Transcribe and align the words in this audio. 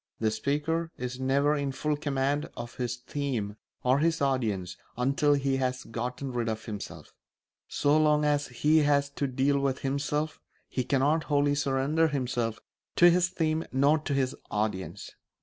The 0.19 0.31
speaker 0.31 0.89
is 0.97 1.19
never 1.19 1.55
in 1.55 1.71
full 1.71 1.95
command 1.95 2.49
of 2.57 2.77
his 2.77 2.95
theme 2.97 3.57
or 3.83 3.99
his 3.99 4.19
audience 4.19 4.75
until 4.97 5.33
he 5.35 5.57
has 5.57 5.83
gotten 5.83 6.31
rid 6.31 6.49
of 6.49 6.65
himself; 6.65 7.13
so 7.67 7.97
long 7.99 8.25
as 8.25 8.47
he 8.47 8.79
has 8.79 9.11
to 9.11 9.27
deal 9.27 9.59
with 9.59 9.81
himself 9.81 10.39
he 10.67 10.83
cannot 10.83 11.25
wholly 11.25 11.53
surrender 11.53 12.07
himself 12.07 12.57
to 12.95 13.11
his 13.11 13.29
theme 13.29 13.63
nor 13.71 13.99
to 13.99 14.15
his 14.15 14.35
audience. 14.49 15.11